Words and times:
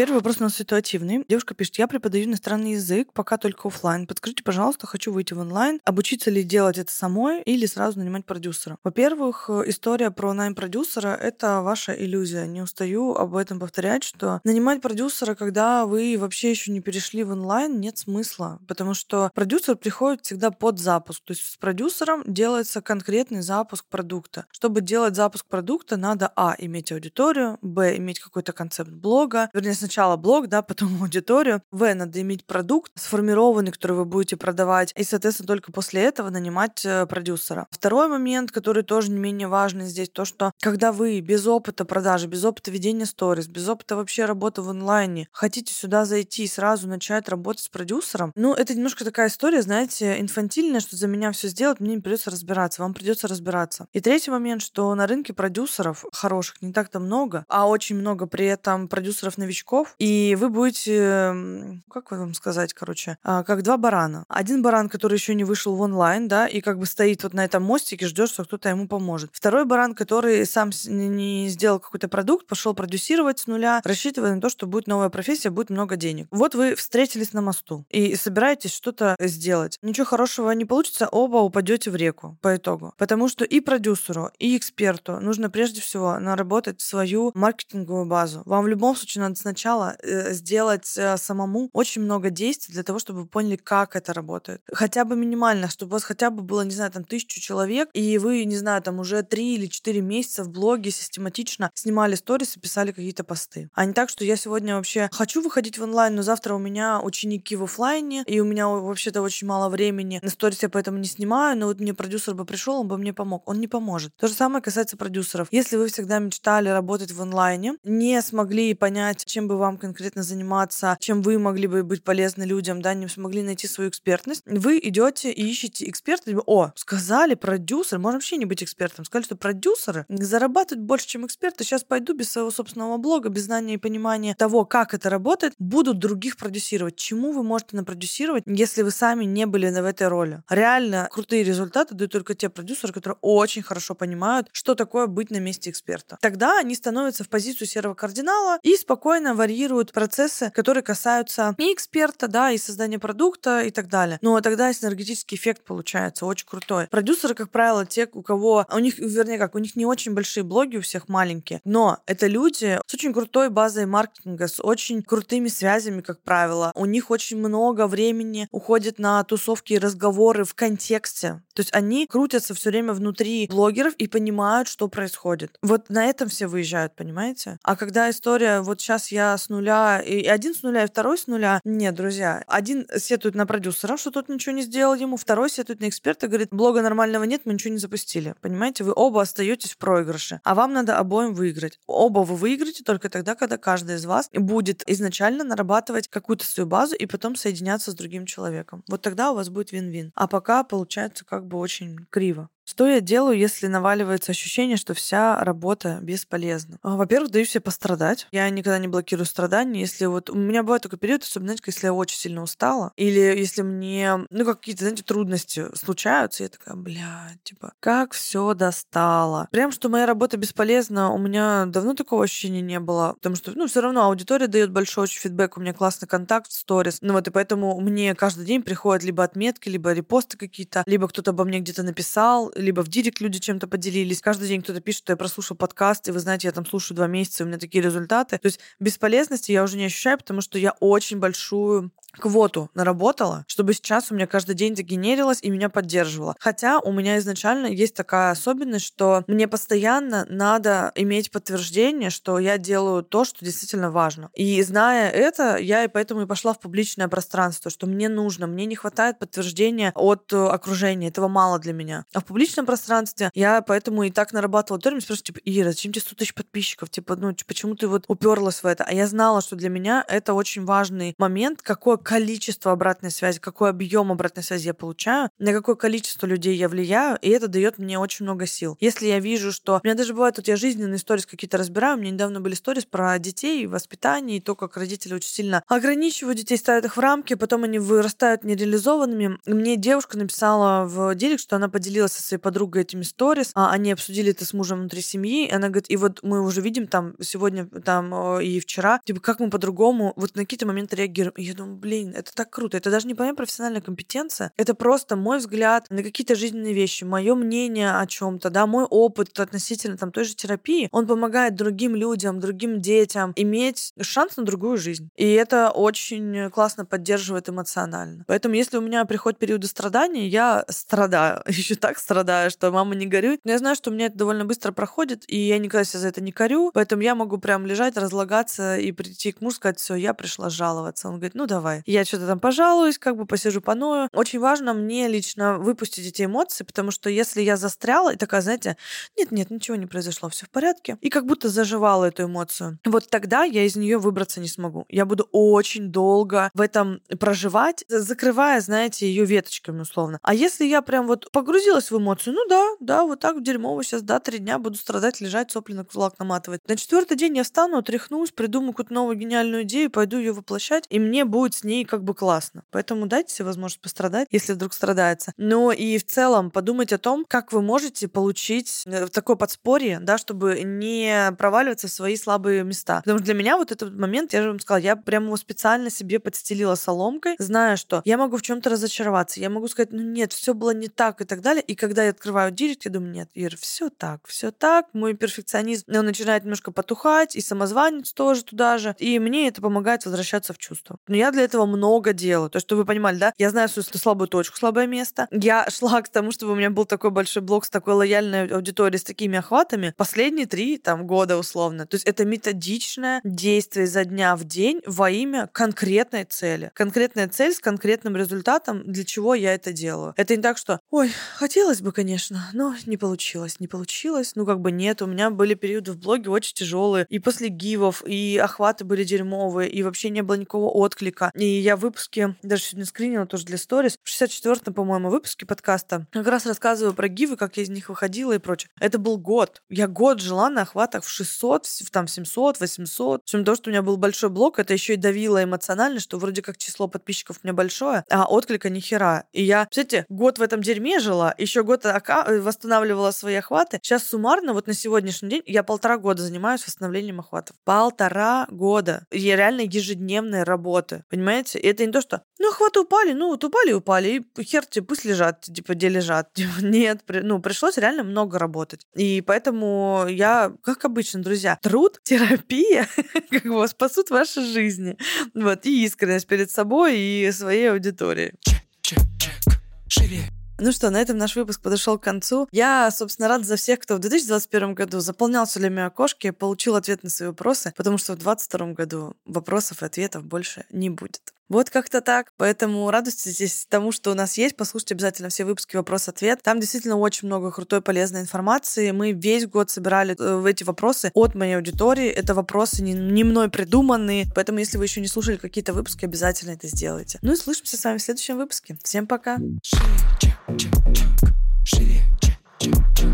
Первый 0.00 0.14
вопрос 0.14 0.36
у 0.40 0.44
нас 0.44 0.54
ситуативный. 0.54 1.26
Девушка 1.28 1.52
пишет, 1.52 1.76
я 1.76 1.86
преподаю 1.86 2.24
иностранный 2.24 2.72
язык, 2.72 3.12
пока 3.12 3.36
только 3.36 3.68
офлайн. 3.68 4.06
Подскажите, 4.06 4.42
пожалуйста, 4.42 4.86
хочу 4.86 5.12
выйти 5.12 5.34
в 5.34 5.40
онлайн. 5.40 5.78
Обучиться 5.84 6.30
ли 6.30 6.42
делать 6.42 6.78
это 6.78 6.90
самой 6.90 7.42
или 7.42 7.66
сразу 7.66 7.98
нанимать 7.98 8.24
продюсера? 8.24 8.78
Во-первых, 8.82 9.50
э, 9.50 9.64
история 9.66 10.10
про 10.10 10.32
найм 10.32 10.54
продюсера— 10.54 11.08
это 11.22 11.60
ваша 11.60 11.92
иллюзия. 11.92 12.46
Не 12.46 12.62
устаю 12.62 13.14
об 13.14 13.36
этом 13.36 13.60
повторять, 13.60 14.02
что 14.02 14.40
нанимать 14.42 14.80
продюсера, 14.80 15.34
когда 15.34 15.84
вы 15.84 16.16
вообще 16.18 16.48
еще 16.48 16.72
не 16.72 16.80
перешли 16.80 17.22
в 17.22 17.32
онлайн, 17.32 17.78
нет 17.78 17.98
смысла, 17.98 18.58
потому 18.66 18.94
что 18.94 19.30
продюсер 19.34 19.76
приходит 19.76 20.24
всегда 20.24 20.50
под 20.50 20.78
запуск. 20.78 21.22
То 21.26 21.32
есть 21.32 21.44
с 21.44 21.56
продюсером 21.58 22.22
делается 22.26 22.80
конкретный 22.80 23.42
запуск 23.42 23.84
продукта. 23.84 24.46
Чтобы 24.50 24.80
делать 24.80 25.14
запуск 25.14 25.44
продукта, 25.44 25.98
надо, 25.98 26.32
а, 26.36 26.54
иметь 26.56 26.90
аудиторию, 26.90 27.58
б, 27.60 27.98
иметь 27.98 28.18
какой-то 28.18 28.54
концепт 28.54 28.88
блога, 28.90 29.50
вернее, 29.52 29.74
сначала 29.90 30.16
блог, 30.16 30.46
да, 30.46 30.62
потом 30.62 30.88
аудиторию. 31.02 31.62
В, 31.72 31.92
надо 31.94 32.20
иметь 32.20 32.46
продукт 32.46 32.92
сформированный, 32.94 33.72
который 33.72 33.96
вы 33.96 34.04
будете 34.04 34.36
продавать, 34.36 34.92
и, 34.96 35.02
соответственно, 35.02 35.48
только 35.48 35.72
после 35.72 36.02
этого 36.02 36.30
нанимать 36.30 36.84
э, 36.84 37.06
продюсера. 37.06 37.66
Второй 37.70 38.06
момент, 38.06 38.52
который 38.52 38.84
тоже 38.84 39.10
не 39.10 39.18
менее 39.18 39.48
важный 39.48 39.86
здесь, 39.86 40.08
то, 40.08 40.24
что 40.24 40.52
когда 40.60 40.92
вы 40.92 41.20
без 41.20 41.46
опыта 41.46 41.84
продажи, 41.84 42.28
без 42.28 42.44
опыта 42.44 42.70
ведения 42.70 43.04
сторис, 43.04 43.48
без 43.48 43.68
опыта 43.68 43.96
вообще 43.96 44.26
работы 44.26 44.62
в 44.62 44.68
онлайне, 44.68 45.28
хотите 45.32 45.74
сюда 45.74 46.04
зайти 46.04 46.44
и 46.44 46.48
сразу 46.48 46.86
начать 46.86 47.28
работать 47.28 47.64
с 47.64 47.68
продюсером, 47.68 48.30
ну, 48.36 48.54
это 48.54 48.74
немножко 48.74 49.04
такая 49.04 49.28
история, 49.28 49.62
знаете, 49.62 50.20
инфантильная, 50.20 50.80
что 50.80 50.96
за 50.96 51.08
меня 51.08 51.32
все 51.32 51.48
сделать, 51.48 51.80
мне 51.80 51.96
не 51.96 52.00
придется 52.00 52.30
разбираться, 52.30 52.82
вам 52.82 52.94
придется 52.94 53.26
разбираться. 53.26 53.86
И 53.92 54.00
третий 54.00 54.30
момент, 54.30 54.62
что 54.62 54.94
на 54.94 55.08
рынке 55.08 55.32
продюсеров 55.32 56.04
хороших 56.12 56.62
не 56.62 56.72
так-то 56.72 57.00
много, 57.00 57.44
а 57.48 57.66
очень 57.66 57.96
много 57.96 58.26
при 58.26 58.46
этом 58.46 58.86
продюсеров-новичков, 58.86 59.69
игроков, 59.70 59.94
и 59.98 60.36
вы 60.38 60.48
будете, 60.48 61.82
как 61.90 62.10
вам 62.10 62.34
сказать, 62.34 62.74
короче, 62.74 63.18
а, 63.22 63.42
как 63.42 63.62
два 63.62 63.76
барана. 63.76 64.24
Один 64.28 64.62
баран, 64.62 64.88
который 64.88 65.14
еще 65.14 65.34
не 65.34 65.44
вышел 65.44 65.74
в 65.74 65.80
онлайн, 65.80 66.28
да, 66.28 66.46
и 66.46 66.60
как 66.60 66.78
бы 66.78 66.86
стоит 66.86 67.22
вот 67.22 67.34
на 67.34 67.44
этом 67.44 67.62
мостике, 67.62 68.06
ждет, 68.06 68.28
что 68.28 68.44
кто-то 68.44 68.68
ему 68.68 68.88
поможет. 68.88 69.30
Второй 69.32 69.64
баран, 69.64 69.94
который 69.94 70.44
сам 70.46 70.70
не 70.86 71.48
сделал 71.48 71.78
какой-то 71.78 72.08
продукт, 72.08 72.46
пошел 72.46 72.74
продюсировать 72.74 73.38
с 73.38 73.46
нуля, 73.46 73.80
рассчитывая 73.84 74.34
на 74.34 74.40
то, 74.40 74.48
что 74.48 74.66
будет 74.66 74.86
новая 74.86 75.08
профессия, 75.08 75.50
будет 75.50 75.70
много 75.70 75.96
денег. 75.96 76.26
Вот 76.30 76.54
вы 76.54 76.74
встретились 76.74 77.32
на 77.32 77.40
мосту 77.40 77.84
и 77.90 78.16
собираетесь 78.16 78.72
что-то 78.72 79.16
сделать. 79.20 79.78
Ничего 79.82 80.06
хорошего 80.06 80.50
не 80.52 80.64
получится, 80.64 81.08
оба 81.08 81.38
упадете 81.38 81.90
в 81.90 81.96
реку 81.96 82.36
по 82.40 82.56
итогу. 82.56 82.94
Потому 82.98 83.28
что 83.28 83.44
и 83.44 83.60
продюсеру, 83.60 84.30
и 84.38 84.56
эксперту 84.56 85.20
нужно 85.20 85.50
прежде 85.50 85.80
всего 85.80 86.18
наработать 86.18 86.80
свою 86.80 87.30
маркетинговую 87.34 88.06
базу. 88.06 88.42
Вам 88.44 88.64
в 88.64 88.68
любом 88.68 88.96
случае 88.96 89.22
надо 89.22 89.36
сначала 89.36 89.59
сначала 89.60 89.96
э, 90.02 90.32
сделать 90.32 90.90
э, 90.96 91.18
самому 91.18 91.68
очень 91.74 92.02
много 92.02 92.30
действий 92.30 92.72
для 92.72 92.82
того, 92.82 92.98
чтобы 92.98 93.20
вы 93.20 93.26
поняли, 93.26 93.56
как 93.56 93.94
это 93.94 94.14
работает. 94.14 94.62
Хотя 94.72 95.04
бы 95.04 95.16
минимально, 95.16 95.68
чтобы 95.68 95.90
у 95.90 95.92
вас 95.92 96.04
хотя 96.04 96.30
бы 96.30 96.42
было, 96.42 96.62
не 96.62 96.70
знаю, 96.70 96.90
там 96.90 97.04
тысячу 97.04 97.40
человек, 97.40 97.90
и 97.92 98.16
вы, 98.16 98.44
не 98.44 98.56
знаю, 98.56 98.80
там 98.80 99.00
уже 99.00 99.22
три 99.22 99.54
или 99.54 99.66
четыре 99.66 100.00
месяца 100.00 100.44
в 100.44 100.48
блоге 100.48 100.90
систематично 100.90 101.70
снимали 101.74 102.14
сторис 102.14 102.56
и 102.56 102.60
писали 102.60 102.92
какие-то 102.92 103.22
посты. 103.22 103.68
А 103.74 103.84
не 103.84 103.92
так, 103.92 104.08
что 104.08 104.24
я 104.24 104.36
сегодня 104.36 104.76
вообще 104.76 105.10
хочу 105.12 105.42
выходить 105.42 105.76
в 105.76 105.82
онлайн, 105.82 106.14
но 106.14 106.22
завтра 106.22 106.54
у 106.54 106.58
меня 106.58 107.00
ученики 107.02 107.54
в 107.54 107.64
офлайне, 107.64 108.22
и 108.26 108.40
у 108.40 108.44
меня 108.44 108.66
вообще-то 108.66 109.20
очень 109.20 109.46
мало 109.46 109.68
времени. 109.68 110.20
На 110.22 110.30
сторис 110.30 110.62
я 110.62 110.70
поэтому 110.70 110.96
не 110.98 111.08
снимаю, 111.08 111.58
но 111.58 111.66
вот 111.66 111.80
мне 111.80 111.92
продюсер 111.92 112.34
бы 112.34 112.46
пришел, 112.46 112.80
он 112.80 112.88
бы 112.88 112.96
мне 112.96 113.12
помог. 113.12 113.42
Он 113.46 113.60
не 113.60 113.68
поможет. 113.68 114.16
То 114.16 114.26
же 114.26 114.32
самое 114.32 114.62
касается 114.62 114.96
продюсеров. 114.96 115.48
Если 115.50 115.76
вы 115.76 115.88
всегда 115.88 116.18
мечтали 116.18 116.70
работать 116.70 117.12
в 117.12 117.20
онлайне, 117.20 117.74
не 117.84 118.22
смогли 118.22 118.72
понять, 118.72 119.26
чем 119.26 119.49
бы 119.50 119.58
вам 119.58 119.78
конкретно 119.78 120.22
заниматься, 120.22 120.96
чем 121.00 121.22
вы 121.22 121.38
могли 121.38 121.66
бы 121.66 121.82
быть 121.82 122.04
полезны 122.04 122.44
людям, 122.44 122.80
да, 122.80 122.94
не 122.94 123.08
смогли 123.08 123.42
найти 123.42 123.66
свою 123.66 123.90
экспертность, 123.90 124.42
вы 124.46 124.78
идете 124.78 125.32
и 125.32 125.42
ищете 125.42 125.88
эксперта, 125.90 126.30
о, 126.46 126.70
сказали 126.76 127.34
продюсер, 127.34 127.98
можно 127.98 128.18
вообще 128.18 128.36
не 128.36 128.44
быть 128.44 128.62
экспертом, 128.62 129.04
сказали, 129.04 129.24
что 129.24 129.36
продюсеры 129.36 130.06
зарабатывают 130.08 130.86
больше, 130.86 131.08
чем 131.08 131.26
эксперты, 131.26 131.64
сейчас 131.64 131.82
пойду 131.82 132.14
без 132.14 132.30
своего 132.30 132.52
собственного 132.52 132.96
блога, 132.96 133.28
без 133.28 133.44
знания 133.44 133.74
и 133.74 133.76
понимания 133.78 134.36
того, 134.36 134.64
как 134.64 134.94
это 134.94 135.10
работает, 135.10 135.54
будут 135.58 135.98
других 135.98 136.36
продюсировать. 136.36 136.94
Чему 136.94 137.32
вы 137.32 137.42
можете 137.42 137.74
напродюсировать, 137.74 138.44
если 138.46 138.82
вы 138.82 138.92
сами 138.92 139.24
не 139.24 139.46
были 139.46 139.68
в 139.70 139.84
этой 139.84 140.06
роли? 140.06 140.44
Реально 140.48 141.08
крутые 141.10 141.42
результаты 141.42 141.96
дают 141.96 142.12
только 142.12 142.34
те 142.34 142.48
продюсеры, 142.48 142.92
которые 142.92 143.18
очень 143.20 143.62
хорошо 143.62 143.96
понимают, 143.96 144.48
что 144.52 144.76
такое 144.76 145.08
быть 145.08 145.30
на 145.30 145.38
месте 145.38 145.70
эксперта. 145.70 146.18
Тогда 146.20 146.60
они 146.60 146.76
становятся 146.76 147.24
в 147.24 147.28
позицию 147.28 147.66
серого 147.66 147.94
кардинала 147.94 148.60
и 148.62 148.76
спокойно 148.76 149.34
варьируют 149.40 149.92
процессы, 149.92 150.52
которые 150.54 150.82
касаются 150.82 151.54
и 151.56 151.72
эксперта, 151.72 152.28
да, 152.28 152.50
и 152.50 152.58
создания 152.58 152.98
продукта 152.98 153.62
и 153.62 153.70
так 153.70 153.88
далее. 153.88 154.18
Но 154.20 154.38
тогда 154.42 154.70
синергетический 154.70 155.38
эффект 155.38 155.64
получается 155.64 156.26
очень 156.26 156.46
крутой. 156.46 156.88
Продюсеры, 156.88 157.34
как 157.34 157.50
правило, 157.50 157.86
те, 157.86 158.06
у 158.12 158.22
кого... 158.22 158.66
У 158.70 158.78
них, 158.78 158.98
вернее, 158.98 159.38
как, 159.38 159.54
у 159.54 159.58
них 159.58 159.76
не 159.76 159.86
очень 159.86 160.12
большие 160.12 160.44
блоги, 160.44 160.76
у 160.76 160.82
всех 160.82 161.08
маленькие, 161.08 161.62
но 161.64 162.00
это 162.04 162.26
люди 162.26 162.78
с 162.86 162.92
очень 162.92 163.14
крутой 163.14 163.48
базой 163.48 163.86
маркетинга, 163.86 164.46
с 164.46 164.62
очень 164.62 165.02
крутыми 165.02 165.48
связями, 165.48 166.02
как 166.02 166.20
правило. 166.20 166.70
У 166.74 166.84
них 166.84 167.10
очень 167.10 167.38
много 167.38 167.86
времени 167.86 168.46
уходит 168.50 168.98
на 168.98 169.24
тусовки 169.24 169.72
и 169.72 169.78
разговоры 169.78 170.44
в 170.44 170.54
контексте. 170.54 171.42
То 171.54 171.62
есть 171.62 171.72
они 171.72 172.06
крутятся 172.06 172.52
все 172.52 172.68
время 172.68 172.92
внутри 172.92 173.46
блогеров 173.50 173.94
и 173.94 174.06
понимают, 174.06 174.68
что 174.68 174.88
происходит. 174.88 175.56
Вот 175.62 175.88
на 175.88 176.04
этом 176.04 176.28
все 176.28 176.46
выезжают, 176.46 176.94
понимаете? 176.94 177.58
А 177.62 177.74
когда 177.74 178.10
история, 178.10 178.60
вот 178.60 178.80
сейчас 178.80 179.10
я 179.12 179.29
с 179.36 179.48
нуля, 179.48 180.00
и 180.00 180.26
один 180.26 180.54
с 180.54 180.62
нуля, 180.62 180.84
и 180.84 180.86
второй 180.86 181.18
с 181.18 181.26
нуля. 181.26 181.60
Нет, 181.64 181.94
друзья, 181.94 182.44
один 182.46 182.86
сетует 182.96 183.34
на 183.34 183.46
продюсера, 183.46 183.96
что 183.96 184.10
тот 184.10 184.28
ничего 184.28 184.54
не 184.54 184.62
сделал 184.62 184.94
ему, 184.94 185.16
второй 185.16 185.50
сетует 185.50 185.80
на 185.80 185.88
эксперта, 185.88 186.28
говорит, 186.28 186.48
блога 186.50 186.82
нормального 186.82 187.24
нет, 187.24 187.42
мы 187.44 187.54
ничего 187.54 187.72
не 187.72 187.78
запустили. 187.78 188.34
Понимаете, 188.40 188.84
вы 188.84 188.92
оба 188.94 189.22
остаетесь 189.22 189.72
в 189.72 189.78
проигрыше, 189.78 190.40
а 190.44 190.54
вам 190.54 190.72
надо 190.72 190.98
обоим 190.98 191.34
выиграть. 191.34 191.78
Оба 191.86 192.20
вы 192.20 192.36
выиграете 192.36 192.84
только 192.84 193.08
тогда, 193.08 193.34
когда 193.34 193.56
каждый 193.56 193.96
из 193.96 194.04
вас 194.04 194.28
будет 194.32 194.82
изначально 194.88 195.44
нарабатывать 195.44 196.08
какую-то 196.08 196.44
свою 196.44 196.66
базу 196.66 196.94
и 196.94 197.06
потом 197.06 197.36
соединяться 197.36 197.90
с 197.90 197.94
другим 197.94 198.26
человеком. 198.26 198.84
Вот 198.88 199.02
тогда 199.02 199.32
у 199.32 199.34
вас 199.34 199.48
будет 199.48 199.72
вин-вин. 199.72 200.12
А 200.14 200.26
пока 200.26 200.64
получается 200.64 201.24
как 201.24 201.46
бы 201.46 201.58
очень 201.58 202.06
криво. 202.10 202.48
Что 202.70 202.86
я 202.86 203.00
делаю, 203.00 203.36
если 203.36 203.66
наваливается 203.66 204.30
ощущение, 204.30 204.76
что 204.76 204.94
вся 204.94 205.42
работа 205.42 205.98
бесполезна? 206.02 206.78
А, 206.82 206.94
во-первых, 206.94 207.32
даю 207.32 207.44
себе 207.44 207.60
пострадать. 207.62 208.28
Я 208.30 208.48
никогда 208.48 208.78
не 208.78 208.86
блокирую 208.86 209.26
страдания. 209.26 209.80
Если 209.80 210.06
вот 210.06 210.30
у 210.30 210.36
меня 210.36 210.62
бывает 210.62 210.84
такой 210.84 210.96
период, 210.96 211.24
особенно, 211.24 211.48
знаете, 211.48 211.64
если 211.66 211.86
я 211.86 211.92
очень 211.92 212.16
сильно 212.16 212.44
устала, 212.44 212.92
или 212.94 213.18
если 213.18 213.62
мне, 213.62 214.24
ну, 214.30 214.44
какие-то, 214.44 214.84
знаете, 214.84 215.02
трудности 215.02 215.66
случаются, 215.74 216.44
я 216.44 216.48
такая, 216.48 216.76
бля, 216.76 217.32
типа, 217.42 217.72
как 217.80 218.12
все 218.12 218.54
достало. 218.54 219.48
Прям, 219.50 219.72
что 219.72 219.88
моя 219.88 220.06
работа 220.06 220.36
бесполезна, 220.36 221.10
у 221.10 221.18
меня 221.18 221.66
давно 221.66 221.94
такого 221.94 222.22
ощущения 222.22 222.60
не 222.60 222.78
было, 222.78 223.14
потому 223.14 223.34
что, 223.34 223.50
ну, 223.50 223.66
все 223.66 223.80
равно 223.80 224.04
аудитория 224.04 224.46
дает 224.46 224.70
большой 224.70 225.04
очень 225.04 225.18
фидбэк, 225.18 225.56
у 225.56 225.60
меня 225.60 225.72
классный 225.72 226.06
контакт 226.06 226.48
в 226.52 226.54
сторис, 226.54 226.98
ну 227.00 227.14
вот, 227.14 227.26
и 227.26 227.32
поэтому 227.32 227.80
мне 227.80 228.14
каждый 228.14 228.46
день 228.46 228.62
приходят 228.62 229.02
либо 229.02 229.24
отметки, 229.24 229.68
либо 229.68 229.92
репосты 229.92 230.38
какие-то, 230.38 230.84
либо 230.86 231.08
кто-то 231.08 231.32
обо 231.32 231.42
мне 231.42 231.58
где-то 231.58 231.82
написал, 231.82 232.52
либо 232.60 232.82
в 232.82 232.88
директ 232.88 233.20
люди 233.20 233.38
чем-то 233.38 233.66
поделились. 233.66 234.20
Каждый 234.20 234.48
день 234.48 234.62
кто-то 234.62 234.80
пишет, 234.80 235.02
что 235.02 235.12
я 235.12 235.16
прослушал 235.16 235.56
подкаст, 235.56 236.08
и 236.08 236.12
вы 236.12 236.18
знаете, 236.20 236.48
я 236.48 236.52
там 236.52 236.66
слушаю 236.66 236.96
два 236.96 237.06
месяца, 237.06 237.44
у 237.44 237.46
меня 237.46 237.58
такие 237.58 237.82
результаты. 237.82 238.38
То 238.38 238.46
есть 238.46 238.60
бесполезности 238.78 239.52
я 239.52 239.62
уже 239.62 239.76
не 239.76 239.86
ощущаю, 239.86 240.18
потому 240.18 240.40
что 240.40 240.58
я 240.58 240.72
очень 240.80 241.18
большую 241.18 241.90
квоту 242.12 242.70
наработала, 242.74 243.44
чтобы 243.46 243.74
сейчас 243.74 244.10
у 244.10 244.14
меня 244.14 244.26
каждый 244.26 244.54
день 244.54 244.76
загенерилось 244.76 245.38
и 245.42 245.50
меня 245.50 245.68
поддерживало. 245.68 246.36
Хотя 246.38 246.80
у 246.80 246.92
меня 246.92 247.18
изначально 247.18 247.66
есть 247.66 247.94
такая 247.94 248.30
особенность, 248.30 248.86
что 248.86 249.24
мне 249.26 249.48
постоянно 249.48 250.26
надо 250.28 250.92
иметь 250.94 251.30
подтверждение, 251.30 252.10
что 252.10 252.38
я 252.38 252.58
делаю 252.58 253.02
то, 253.02 253.24
что 253.24 253.44
действительно 253.44 253.90
важно. 253.90 254.30
И 254.34 254.62
зная 254.62 255.10
это, 255.10 255.56
я 255.56 255.84
и 255.84 255.88
поэтому 255.88 256.22
и 256.22 256.26
пошла 256.26 256.52
в 256.52 256.60
публичное 256.60 257.08
пространство, 257.08 257.70
что 257.70 257.86
мне 257.86 258.08
нужно, 258.08 258.46
мне 258.46 258.66
не 258.66 258.76
хватает 258.76 259.18
подтверждения 259.18 259.92
от 259.94 260.32
э, 260.32 260.46
окружения, 260.46 261.08
этого 261.08 261.28
мало 261.28 261.58
для 261.58 261.72
меня. 261.72 262.04
А 262.14 262.20
в 262.20 262.24
публичном 262.24 262.66
пространстве 262.66 263.30
я 263.34 263.62
поэтому 263.62 264.02
и 264.04 264.10
так 264.10 264.32
нарабатывала 264.32 264.80
термин, 264.80 265.00
спрашиваю, 265.00 265.26
типа, 265.26 265.40
Ира, 265.44 265.70
зачем 265.70 265.92
тебе 265.92 266.02
100 266.02 266.16
тысяч 266.16 266.34
подписчиков? 266.34 266.90
Типа, 266.90 267.16
ну, 267.16 267.34
почему 267.46 267.74
ты 267.74 267.88
вот 267.88 268.04
уперлась 268.08 268.62
в 268.62 268.66
это? 268.66 268.84
А 268.84 268.92
я 268.92 269.06
знала, 269.06 269.40
что 269.40 269.56
для 269.56 269.68
меня 269.68 270.04
это 270.08 270.34
очень 270.34 270.64
важный 270.64 271.14
момент, 271.18 271.62
какое 271.62 271.96
количество 272.02 272.72
обратной 272.72 273.10
связи, 273.10 273.38
какой 273.40 273.70
объем 273.70 274.12
обратной 274.12 274.42
связи 274.42 274.66
я 274.66 274.74
получаю, 274.74 275.30
на 275.38 275.52
какое 275.52 275.74
количество 275.74 276.26
людей 276.26 276.56
я 276.56 276.68
влияю, 276.68 277.18
и 277.20 277.28
это 277.30 277.48
дает 277.48 277.78
мне 277.78 277.98
очень 277.98 278.24
много 278.24 278.46
сил. 278.46 278.76
Если 278.80 279.06
я 279.06 279.20
вижу, 279.20 279.52
что... 279.52 279.80
У 279.82 279.86
меня 279.86 279.94
даже 279.94 280.14
бывает, 280.14 280.36
вот 280.36 280.48
я 280.48 280.56
жизненные 280.56 280.96
истории 280.96 281.22
какие-то 281.22 281.58
разбираю, 281.58 281.96
у 281.96 282.00
меня 282.00 282.12
недавно 282.12 282.40
были 282.40 282.54
истории 282.54 282.80
про 282.88 283.18
детей, 283.18 283.66
воспитание, 283.66 284.38
и 284.38 284.40
то, 284.40 284.54
как 284.54 284.76
родители 284.76 285.14
очень 285.14 285.30
сильно 285.30 285.62
ограничивают 285.68 286.38
детей, 286.38 286.56
ставят 286.56 286.84
их 286.84 286.96
в 286.96 287.00
рамки, 287.00 287.34
потом 287.34 287.64
они 287.64 287.78
вырастают 287.78 288.44
нереализованными. 288.44 289.38
Мне 289.46 289.76
девушка 289.76 290.16
написала 290.16 290.86
в 290.86 291.14
директ, 291.14 291.42
что 291.42 291.56
она 291.56 291.68
поделилась 291.68 292.12
со 292.12 292.22
своей 292.22 292.40
подругой 292.40 292.82
этими 292.82 293.02
сторис, 293.02 293.50
а 293.54 293.70
они 293.70 293.92
обсудили 293.92 294.30
это 294.30 294.44
с 294.44 294.52
мужем 294.52 294.80
внутри 294.80 295.02
семьи, 295.02 295.46
и 295.46 295.52
она 295.52 295.68
говорит, 295.68 295.90
и 295.90 295.96
вот 295.96 296.20
мы 296.22 296.42
уже 296.42 296.60
видим 296.60 296.86
там 296.86 297.14
сегодня 297.20 297.66
там 297.66 298.40
и 298.40 298.60
вчера, 298.60 299.00
типа, 299.04 299.20
как 299.20 299.40
мы 299.40 299.50
по-другому 299.50 300.12
вот 300.16 300.34
на 300.34 300.42
какие-то 300.42 300.66
моменты 300.66 300.96
реагируем. 300.96 301.34
И 301.36 301.42
я 301.42 301.54
думаю, 301.54 301.76
блин, 301.76 301.89
это 301.96 302.34
так 302.34 302.50
круто. 302.50 302.76
Это 302.76 302.90
даже 302.90 303.06
не 303.06 303.14
моя 303.14 303.34
профессиональная 303.34 303.80
компетенция, 303.80 304.52
это 304.56 304.74
просто 304.74 305.16
мой 305.16 305.38
взгляд 305.38 305.86
на 305.90 306.02
какие-то 306.02 306.34
жизненные 306.34 306.74
вещи, 306.74 307.04
мое 307.04 307.34
мнение 307.34 307.96
о 307.96 308.06
чем-то, 308.06 308.50
да, 308.50 308.66
мой 308.66 308.84
опыт 308.84 309.38
относительно 309.38 309.96
там 309.96 310.12
той 310.12 310.24
же 310.24 310.34
терапии, 310.34 310.88
он 310.92 311.06
помогает 311.06 311.54
другим 311.54 311.94
людям, 311.94 312.40
другим 312.40 312.80
детям 312.80 313.32
иметь 313.36 313.92
шанс 314.00 314.36
на 314.36 314.44
другую 314.44 314.76
жизнь. 314.78 315.10
И 315.16 315.32
это 315.32 315.70
очень 315.70 316.50
классно 316.50 316.84
поддерживает 316.84 317.48
эмоционально. 317.48 318.24
Поэтому, 318.26 318.54
если 318.54 318.76
у 318.76 318.80
меня 318.80 319.04
приходят 319.04 319.38
периоды 319.38 319.66
страдания, 319.66 320.26
я 320.28 320.64
страдаю. 320.68 321.42
Еще 321.46 321.74
так 321.74 321.98
страдаю, 321.98 322.50
что 322.50 322.70
мама 322.70 322.94
не 322.94 323.06
горюет. 323.06 323.40
Но 323.44 323.52
я 323.52 323.58
знаю, 323.58 323.76
что 323.76 323.90
у 323.90 323.92
меня 323.92 324.06
это 324.06 324.16
довольно 324.16 324.44
быстро 324.44 324.72
проходит, 324.72 325.24
и 325.26 325.36
я 325.36 325.58
никогда 325.58 325.84
себя 325.84 326.00
за 326.00 326.08
это 326.08 326.20
не 326.20 326.32
корю. 326.32 326.70
Поэтому 326.74 327.02
я 327.02 327.14
могу 327.14 327.38
прям 327.38 327.66
лежать, 327.66 327.96
разлагаться 327.96 328.76
и 328.76 328.92
прийти 328.92 329.32
к 329.32 329.40
мужу, 329.40 329.56
сказать, 329.56 329.78
все, 329.78 329.94
я 329.94 330.14
пришла 330.14 330.50
жаловаться. 330.50 331.08
Он 331.08 331.14
говорит, 331.14 331.34
ну 331.34 331.46
давай. 331.46 331.79
Я 331.86 332.04
что-то 332.04 332.26
там 332.26 332.40
пожалуюсь, 332.40 332.98
как 332.98 333.16
бы 333.16 333.26
посижу, 333.26 333.60
поною. 333.60 334.08
Очень 334.12 334.40
важно 334.40 334.74
мне 334.74 335.08
лично 335.08 335.58
выпустить 335.58 336.06
эти 336.06 336.24
эмоции, 336.24 336.64
потому 336.64 336.90
что 336.90 337.10
если 337.10 337.42
я 337.42 337.56
застряла 337.56 338.12
и 338.12 338.16
такая, 338.16 338.40
знаете, 338.40 338.76
нет-нет, 339.16 339.50
ничего 339.50 339.76
не 339.76 339.86
произошло, 339.86 340.28
все 340.28 340.46
в 340.46 340.50
порядке, 340.50 340.98
и 341.00 341.08
как 341.08 341.26
будто 341.26 341.48
заживала 341.48 342.06
эту 342.06 342.24
эмоцию, 342.24 342.78
вот 342.84 343.08
тогда 343.08 343.44
я 343.44 343.64
из 343.64 343.76
нее 343.76 343.98
выбраться 343.98 344.40
не 344.40 344.48
смогу. 344.48 344.86
Я 344.88 345.04
буду 345.04 345.28
очень 345.32 345.90
долго 345.90 346.50
в 346.54 346.60
этом 346.60 347.00
проживать, 347.18 347.84
закрывая, 347.88 348.60
знаете, 348.60 349.06
ее 349.06 349.24
веточками 349.24 349.80
условно. 349.80 350.18
А 350.22 350.34
если 350.34 350.64
я 350.64 350.82
прям 350.82 351.06
вот 351.06 351.30
погрузилась 351.32 351.90
в 351.90 351.98
эмоцию, 351.98 352.34
ну 352.34 352.46
да, 352.48 352.66
да, 352.80 353.04
вот 353.04 353.20
так 353.20 353.42
дерьмово 353.42 353.82
сейчас, 353.84 354.02
да, 354.02 354.20
три 354.20 354.38
дня 354.38 354.58
буду 354.58 354.76
страдать, 354.76 355.20
лежать, 355.20 355.50
сопли 355.50 355.74
на 355.74 355.84
кулак 355.84 356.18
наматывать. 356.18 356.60
На 356.68 356.76
четвертый 356.76 357.16
день 357.16 357.36
я 357.36 357.44
встану, 357.44 357.78
отряхнусь, 357.78 358.32
придумаю 358.32 358.72
какую-то 358.72 358.94
новую 358.94 359.16
гениальную 359.16 359.62
идею, 359.62 359.90
пойду 359.90 360.18
ее 360.18 360.32
воплощать, 360.32 360.84
и 360.90 360.98
мне 360.98 361.24
будет 361.24 361.54
с 361.54 361.64
ней 361.70 361.84
как 361.84 362.04
бы 362.04 362.14
классно. 362.14 362.64
Поэтому 362.70 363.06
дайте 363.06 363.34
себе 363.34 363.46
возможность 363.46 363.80
пострадать, 363.80 364.28
если 364.30 364.52
вдруг 364.52 364.74
страдается. 364.74 365.32
Но 365.36 365.72
и 365.72 365.98
в 365.98 366.06
целом 366.06 366.50
подумать 366.50 366.92
о 366.92 366.98
том, 366.98 367.24
как 367.26 367.52
вы 367.52 367.62
можете 367.62 368.08
получить 368.08 368.82
э, 368.86 369.06
такое 369.06 369.36
подспорье, 369.36 370.00
да, 370.00 370.18
чтобы 370.18 370.62
не 370.62 371.32
проваливаться 371.38 371.88
в 371.88 371.92
свои 371.92 372.16
слабые 372.16 372.64
места. 372.64 372.98
Потому 373.00 373.18
что 373.18 373.24
для 373.26 373.34
меня 373.34 373.56
вот 373.56 373.72
этот 373.72 373.94
момент, 373.94 374.32
я 374.32 374.42
же 374.42 374.48
вам 374.48 374.60
сказала, 374.60 374.82
я 374.82 374.96
прямо 374.96 375.26
его 375.26 375.36
специально 375.36 375.90
себе 375.90 376.18
подстелила 376.18 376.74
соломкой, 376.74 377.36
зная, 377.38 377.76
что 377.76 378.02
я 378.04 378.18
могу 378.18 378.36
в 378.36 378.42
чем-то 378.42 378.70
разочароваться, 378.70 379.40
я 379.40 379.48
могу 379.48 379.68
сказать, 379.68 379.92
ну 379.92 380.02
нет, 380.02 380.32
все 380.32 380.54
было 380.54 380.74
не 380.74 380.88
так 380.88 381.20
и 381.20 381.24
так 381.24 381.40
далее. 381.40 381.62
И 381.62 381.74
когда 381.74 382.04
я 382.04 382.10
открываю 382.10 382.50
директ, 382.50 382.84
я 382.84 382.90
думаю, 382.90 383.12
нет, 383.12 383.30
Ир, 383.34 383.56
все 383.56 383.88
так, 383.90 384.26
все 384.26 384.50
так, 384.50 384.86
мой 384.92 385.14
перфекционизм, 385.14 385.84
он 385.88 386.04
начинает 386.04 386.42
немножко 386.42 386.72
потухать, 386.72 387.36
и 387.36 387.40
самозванец 387.40 388.12
тоже 388.12 388.44
туда 388.44 388.78
же, 388.78 388.96
и 388.98 389.18
мне 389.18 389.48
это 389.48 389.62
помогает 389.62 390.04
возвращаться 390.04 390.52
в 390.52 390.58
чувство. 390.58 390.96
Но 391.06 391.16
я 391.16 391.30
для 391.30 391.44
этого 391.44 391.59
много 391.66 392.12
делаю. 392.12 392.50
То, 392.50 392.60
что 392.60 392.76
вы 392.76 392.84
понимали, 392.84 393.18
да? 393.18 393.32
Я 393.38 393.50
знаю 393.50 393.68
свою 393.68 393.84
слабую 393.84 394.28
точку, 394.28 394.56
слабое 394.56 394.86
место. 394.86 395.28
Я 395.30 395.68
шла 395.70 396.02
к 396.02 396.08
тому, 396.08 396.32
чтобы 396.32 396.52
у 396.52 396.54
меня 396.56 396.70
был 396.70 396.84
такой 396.84 397.10
большой 397.10 397.42
блог 397.42 397.64
с 397.64 397.70
такой 397.70 397.94
лояльной 397.94 398.48
аудиторией, 398.48 398.98
с 398.98 399.04
такими 399.04 399.38
охватами. 399.38 399.94
Последние 399.96 400.46
три 400.46 400.78
там, 400.78 401.06
года 401.06 401.36
условно. 401.36 401.86
То 401.86 401.96
есть 401.96 402.06
это 402.06 402.24
методичное 402.24 403.20
действие 403.24 403.86
за 403.86 404.04
дня 404.04 404.36
в 404.36 404.44
день 404.44 404.80
во 404.86 405.10
имя 405.10 405.48
конкретной 405.52 406.24
цели. 406.24 406.70
Конкретная 406.74 407.28
цель 407.28 407.54
с 407.54 407.60
конкретным 407.60 408.16
результатом, 408.16 408.82
для 408.84 409.04
чего 409.04 409.34
я 409.34 409.54
это 409.54 409.72
делаю. 409.72 410.14
Это 410.16 410.36
не 410.36 410.42
так, 410.42 410.58
что, 410.58 410.80
ой, 410.90 411.10
хотелось 411.36 411.80
бы, 411.80 411.92
конечно, 411.92 412.48
но 412.52 412.74
не 412.86 412.96
получилось, 412.96 413.60
не 413.60 413.68
получилось. 413.68 414.32
Ну, 414.34 414.46
как 414.46 414.60
бы 414.60 414.72
нет. 414.72 415.02
У 415.02 415.06
меня 415.06 415.30
были 415.30 415.54
периоды 415.54 415.92
в 415.92 415.98
блоге 415.98 416.30
очень 416.30 416.54
тяжелые. 416.54 417.06
И 417.08 417.18
после 417.18 417.48
гивов, 417.48 418.02
и 418.06 418.38
охваты 418.42 418.84
были 418.84 419.04
дерьмовые, 419.04 419.70
и 419.70 419.82
вообще 419.82 420.10
не 420.10 420.22
было 420.22 420.36
никакого 420.36 420.68
отклика. 420.70 421.30
И 421.34 421.44
я 421.50 421.76
в 421.76 421.80
выпуске, 421.80 422.36
даже 422.42 422.62
сегодня 422.62 422.86
скринила 422.86 423.26
тоже 423.26 423.44
для 423.44 423.58
сторис, 423.58 423.96
в 424.02 424.08
64-м, 424.08 424.74
по-моему, 424.74 425.10
выпуске 425.10 425.46
подкаста 425.46 426.06
как 426.12 426.26
раз 426.26 426.46
рассказываю 426.46 426.94
про 426.94 427.08
гивы, 427.08 427.36
как 427.36 427.56
я 427.56 427.62
из 427.62 427.68
них 427.68 427.88
выходила 427.88 428.32
и 428.32 428.38
прочее. 428.38 428.70
Это 428.78 428.98
был 428.98 429.18
год. 429.18 429.62
Я 429.68 429.88
год 429.88 430.20
жила 430.20 430.50
на 430.50 430.62
охватах 430.62 431.04
в 431.04 431.08
600, 431.08 431.66
в 431.66 431.90
там 431.90 432.06
700, 432.06 432.60
800. 432.60 433.24
Причем 433.24 433.44
то, 433.44 433.54
что 433.54 433.70
у 433.70 433.72
меня 433.72 433.82
был 433.82 433.96
большой 433.96 434.30
блок, 434.30 434.58
это 434.58 434.72
еще 434.72 434.94
и 434.94 434.96
давило 434.96 435.42
эмоционально, 435.42 436.00
что 436.00 436.18
вроде 436.18 436.42
как 436.42 436.56
число 436.58 436.88
подписчиков 436.88 437.38
у 437.42 437.46
меня 437.46 437.54
большое, 437.54 438.04
а 438.10 438.26
отклика 438.26 438.68
ни 438.68 438.80
хера. 438.80 439.24
И 439.32 439.42
я, 439.42 439.66
кстати, 439.66 440.04
год 440.08 440.38
в 440.38 440.42
этом 440.42 440.62
дерьме 440.62 441.00
жила, 441.00 441.34
еще 441.38 441.62
год 441.62 441.84
восстанавливала 441.84 443.10
свои 443.10 443.36
охваты. 443.36 443.78
Сейчас 443.82 444.04
суммарно, 444.06 444.52
вот 444.52 444.66
на 444.66 444.74
сегодняшний 444.74 445.30
день, 445.30 445.42
я 445.46 445.62
полтора 445.62 445.98
года 445.98 446.22
занимаюсь 446.22 446.66
восстановлением 446.66 447.20
охватов. 447.20 447.56
Полтора 447.64 448.46
года. 448.50 449.06
Я 449.10 449.36
реально 449.36 449.62
ежедневной 449.62 450.42
работы. 450.42 451.04
Понимаете? 451.08 451.39
И 451.58 451.66
это 451.66 451.84
не 451.84 451.92
то, 451.92 452.00
что 452.00 452.22
ну, 452.38 452.50
охваты 452.50 452.80
упали, 452.80 453.12
ну, 453.12 453.28
вот 453.28 453.44
упали, 453.44 453.72
упали, 453.72 454.24
и 454.36 454.42
хер 454.42 454.64
тебе, 454.66 454.84
пусть 454.84 455.04
лежат, 455.04 455.42
типа, 455.42 455.74
где 455.74 455.88
лежат. 455.88 456.30
Нет, 456.60 457.02
при, 457.04 457.20
ну, 457.20 457.40
пришлось 457.40 457.78
реально 457.78 458.04
много 458.04 458.38
работать. 458.38 458.86
И 458.94 459.22
поэтому 459.22 460.06
я, 460.08 460.52
как 460.62 460.84
обычно, 460.84 461.22
друзья, 461.22 461.58
труд, 461.62 462.00
терапия, 462.04 462.88
как 463.30 463.44
бы 463.44 463.66
спасут 463.68 464.10
ваши 464.10 464.44
жизни. 464.44 464.96
Вот, 465.34 465.66
и 465.66 465.84
искренность 465.84 466.26
перед 466.26 466.50
собой 466.50 466.98
и 466.98 467.30
своей 467.32 467.70
аудиторией. 467.70 468.32
Чек, 468.40 468.62
чек, 468.82 469.02
чек. 469.18 470.39
Ну 470.62 470.72
что, 470.72 470.90
на 470.90 471.00
этом 471.00 471.16
наш 471.16 471.36
выпуск 471.36 471.62
подошел 471.62 471.98
к 471.98 472.02
концу. 472.02 472.46
Я, 472.52 472.90
собственно, 472.90 473.28
рада 473.28 473.44
за 473.44 473.56
всех, 473.56 473.78
кто 473.78 473.96
в 473.96 473.98
2021 473.98 474.74
году 474.74 475.00
заполнял 475.00 475.46
все 475.46 475.58
для 475.58 475.70
меня 475.70 475.86
окошки, 475.86 476.32
получил 476.32 476.76
ответ 476.76 477.02
на 477.02 477.08
свои 477.08 477.28
вопросы, 477.28 477.72
потому 477.74 477.96
что 477.96 478.12
в 478.12 478.18
2022 478.18 478.72
году 478.74 479.16
вопросов 479.24 479.82
и 479.82 479.86
ответов 479.86 480.26
больше 480.26 480.66
не 480.70 480.90
будет. 480.90 481.32
Вот 481.50 481.68
как-то 481.68 482.00
так. 482.00 482.32
Поэтому 482.36 482.88
радуйтесь 482.92 483.66
тому, 483.68 483.90
что 483.90 484.12
у 484.12 484.14
нас 484.14 484.38
есть. 484.38 484.56
Послушайте 484.56 484.94
обязательно 484.94 485.30
все 485.30 485.44
выпуски 485.44 485.74
«Вопрос-ответ». 485.74 486.40
Там 486.44 486.60
действительно 486.60 486.96
очень 486.96 487.26
много 487.26 487.50
крутой, 487.50 487.82
полезной 487.82 488.20
информации. 488.20 488.92
Мы 488.92 489.10
весь 489.10 489.48
год 489.48 489.68
собирали 489.68 490.16
э, 490.16 490.48
эти 490.48 490.62
вопросы 490.62 491.10
от 491.12 491.34
моей 491.34 491.56
аудитории. 491.56 492.06
Это 492.06 492.34
вопросы 492.34 492.84
не, 492.84 492.92
не 492.92 493.24
мной 493.24 493.50
придуманные. 493.50 494.26
Поэтому, 494.32 494.60
если 494.60 494.78
вы 494.78 494.84
еще 494.84 495.00
не 495.00 495.08
слушали 495.08 495.36
какие-то 495.36 495.72
выпуски, 495.72 496.04
обязательно 496.04 496.52
это 496.52 496.68
сделайте. 496.68 497.18
Ну 497.20 497.32
и 497.32 497.36
слышимся 497.36 497.76
с 497.76 497.84
вами 497.84 497.98
в 497.98 498.02
следующем 498.02 498.36
выпуске. 498.36 498.78
Всем 498.84 499.08
пока. 499.08 499.38
Шире, 499.64 499.82
чек, 500.20 500.38
чек, 500.56 500.72
чек. 500.94 501.30
Шире, 501.64 502.00
чек, 502.20 502.74
чек. 502.94 503.10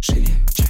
Шире, 0.00 0.26
чек. 0.52 0.66